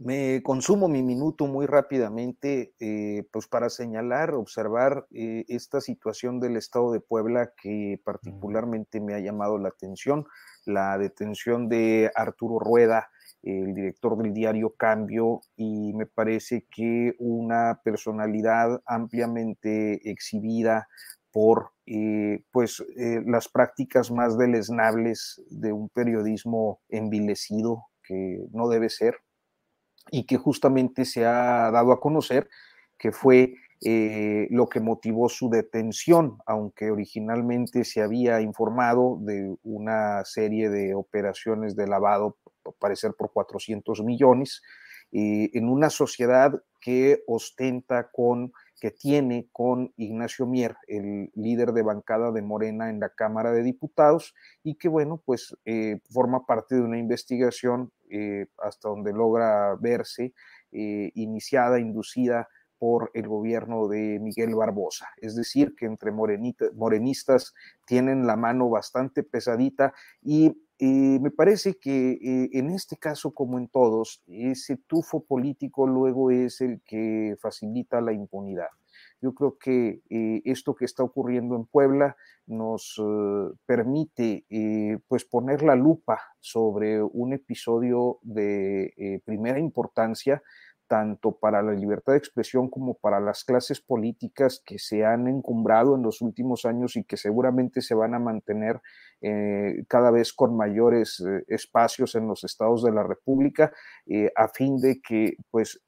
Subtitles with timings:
[0.00, 6.56] Me consumo mi minuto muy rápidamente, eh, pues para señalar, observar eh, esta situación del
[6.56, 10.24] Estado de Puebla que particularmente me ha llamado la atención,
[10.64, 13.10] la detención de Arturo Rueda,
[13.42, 20.86] el director del diario Cambio, y me parece que una personalidad ampliamente exhibida
[21.32, 28.90] por eh, pues eh, las prácticas más deleznables de un periodismo envilecido que no debe
[28.90, 29.16] ser
[30.10, 32.48] y que justamente se ha dado a conocer
[32.98, 40.24] que fue eh, lo que motivó su detención, aunque originalmente se había informado de una
[40.24, 42.36] serie de operaciones de lavado,
[42.80, 44.62] parecer por 400 millones,
[45.12, 51.82] eh, en una sociedad que ostenta con, que tiene con Ignacio Mier, el líder de
[51.82, 56.76] bancada de Morena en la Cámara de Diputados, y que, bueno, pues eh, forma parte
[56.76, 57.92] de una investigación
[58.56, 60.32] hasta donde logra verse
[60.70, 65.08] iniciada, inducida por el gobierno de Miguel Barbosa.
[65.18, 70.56] Es decir, que entre morenistas tienen la mano bastante pesadita y
[70.86, 76.60] me parece que eh, en este caso, como en todos, ese tufo político luego es
[76.60, 78.68] el que facilita la impunidad.
[79.20, 84.44] Yo creo que eh, esto que está ocurriendo en Puebla nos eh, permite
[85.08, 90.42] pues poner la lupa sobre un episodio de primera importancia
[90.88, 95.94] tanto para la libertad de expresión como para las clases políticas que se han encumbrado
[95.94, 98.80] en los últimos años y que seguramente se van a mantener
[99.20, 103.72] eh, cada vez con mayores eh, espacios en los estados de la República,
[104.06, 105.80] eh, a fin de que pues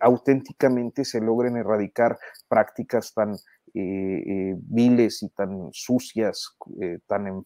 [0.00, 2.16] auténticamente se logren erradicar
[2.48, 3.34] prácticas tan
[3.72, 6.56] viles y tan sucias,
[7.08, 7.44] tan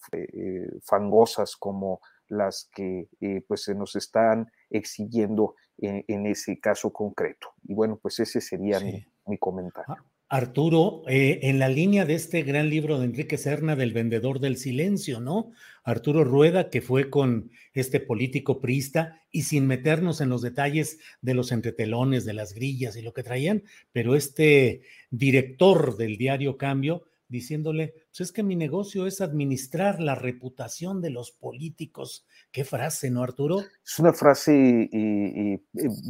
[0.84, 3.08] fangosas como las que
[3.46, 7.48] pues se nos están exigiendo en, ese caso concreto.
[7.64, 9.94] Y bueno, pues ese sería mi, comentario.
[9.96, 14.40] Ah, Arturo, eh, en la línea de este gran libro de Enrique Serna del vendedor
[14.40, 15.52] del silencio, ¿no?
[15.84, 21.32] Arturo Rueda, que fue con este político priista y sin meternos en los detalles de
[21.32, 27.07] los entretelones, de las grillas y lo que traían, pero este director del diario Cambio
[27.28, 32.26] diciéndole, pues es que mi negocio es administrar la reputación de los políticos.
[32.50, 33.60] Qué frase, ¿no, Arturo?
[33.84, 35.60] Es una frase eh, eh,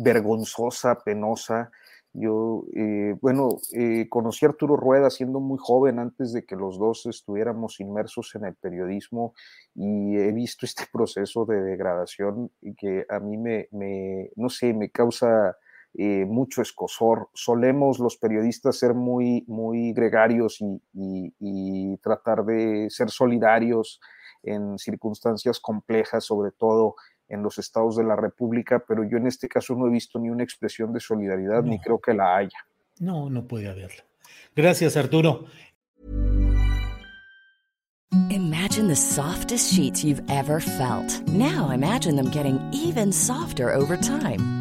[0.03, 1.71] vergonzosa, penosa.
[2.13, 3.59] Yo, eh, bueno,
[4.09, 8.47] conocí a Arturo Rueda siendo muy joven, antes de que los dos estuviéramos inmersos en
[8.47, 9.35] el periodismo,
[9.75, 13.69] y he visto este proceso de degradación que a mí me
[14.37, 15.57] no sé, me causa
[15.95, 17.29] eh, mucho escosor.
[17.35, 24.01] Solemos los periodistas ser muy, muy gregarios y, tratar de ser solidarios
[24.43, 26.95] en circunstancias complejas, sobre todo
[27.29, 30.31] en los estados de la República, pero yo en este caso no he visto ni
[30.31, 32.59] una expresión de solidaridad, ni creo que la haya.
[33.01, 34.05] No, no puede haberla.
[34.55, 35.47] Gracias, Arturo.
[38.31, 41.27] Imagine the softest sheets you've ever felt.
[41.29, 44.58] Now imagine them getting even softer over time.